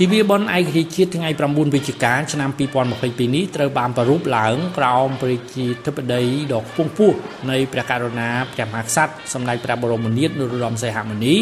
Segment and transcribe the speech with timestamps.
[0.00, 2.50] ទិវាបុណ្យឯករាជ្យជាតិថ្ងៃ9វិច្ឆិកាឆ្នាំ
[2.94, 7.18] 2022នេះត្រូវបានប្រារព្ធឡើងក្រោមព្រះជាធិបតីដ៏ខ្ពង់ខ្ពស់
[7.50, 11.34] នៃព្រះករុណាព្រះមហាក្សត្រសម្ដេចព្រះបរមនាថនរោត្តមសីហមុនី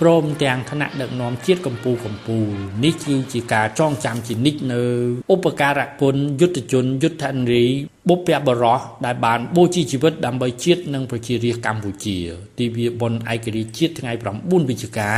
[0.00, 4.82] ព្រមទាំងឋានៈដឹកនាំជាតិកម្ពុជាកម្ពុជានេះគឺជាការចងចាំជានិច្ចនៅ
[5.32, 7.66] ឧបការៈគុណយុទ្ធជនយុទ្ធនារី
[8.08, 12.16] បុព្វបុរសដែលបានបូជាជីវិតដើម្បីជាតិនិងប្រជារាស្ត្រកម្ពុជា
[12.58, 15.10] ទិវាបុណ្យឯករាជ្យជាតិថ្ងៃ9វិច្ឆិកា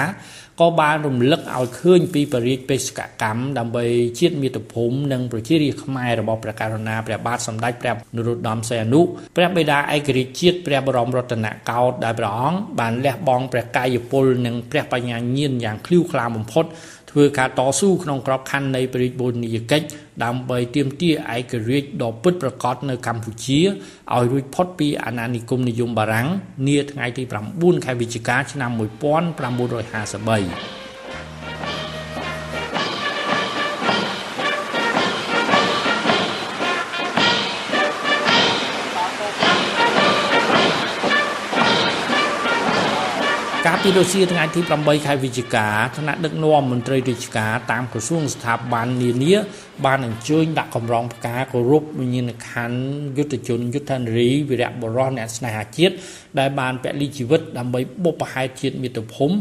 [0.61, 3.85] ក៏បានរំលឹកឲ្យឃើញពីបរិយាបេសកកម្មដើម្បី
[4.19, 9.01] ជាតិមាតុភូមិនិងប្រជារាស្ត្រខ្មែររបស់ព្រះករុណាព្រះបាទសម្ដេចព្រះនរោត្តមសីហនុ
[9.37, 16.65] ព្រះបិតាឯករាជ្យជាតិព្រះបរមរតនកោដ្ឋដែលព្រះអង្គបានលះបង់ព្រះកាយពលនិងព្រះបញ្ញាញាណយ៉ាងឃ្លាវខ្លាបំផុត
[17.13, 19.87] ធ្វើការតស៊ូក្នុងក្របខ័ណ្ឌនៃព្រះរាជបូរនីយកិច្ច
[20.25, 26.29] ដើម្បីទាមទារឯករាជ្យដ៏ពិតប្រាកដនៅកម្ពុជាឲ្យរួចផុតពីអាណានិគមនិយមបារាំង
[26.69, 27.23] នាថ្ងៃទី
[27.55, 30.82] 9ខែវិច្ឆិកាឆ្នាំ1953
[43.67, 49.35] កាលពីរុស្ស៊ីថ្ងៃទី8ខែវិច្ឆិកាគណៈដឹកនាំមន្ត្រីរាជការតាមក្រសួងស្ថាប័ននានា
[49.85, 52.79] បានអញ្ជើញដាក់កម្រងផ្កាគោរពវិញ្ញាណក្ខន្ធ
[53.17, 55.95] យុទ្ធជនយុទ្ធនារីវីរៈបុរសអ្នកស្នេហាជាតិ
[56.39, 59.37] ដែលបានពលីជីវិតដើម្បីបុព្វហេតុជាតិមាតុភូមិ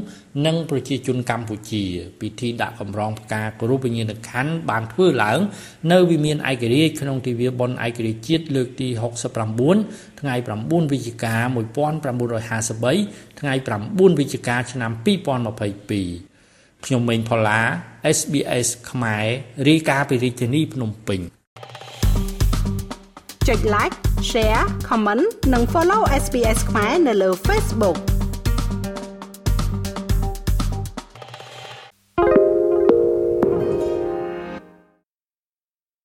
[0.45, 1.83] និងប្រជាជនកម្ពុជា
[2.21, 5.39] ពិធីដាក់កម្រងផ្កាគោរពវិញ្ញាណក្ខន្ធបានធ្វើឡើង
[5.91, 8.87] នៅវិមានឯករាជ្យក្នុងទិវាបុណ្យឯករាជ្យជាតិលើកទី
[9.53, 13.53] 69ថ្ងៃ9វិច្ឆិកា1953ថ្ងៃ
[14.11, 14.91] 9វិច្ឆិកាឆ្នាំ
[15.67, 17.59] 2022ខ្ញុំម៉េងផល្លា
[18.17, 19.25] SBS ខ្មែរ
[19.67, 21.19] រាយការណ៍ពីរាជធានីភ្នំពេញ
[23.47, 23.95] ចុច like
[24.31, 27.97] share comment និង follow SBS ខ្មែរនៅលើ Facebook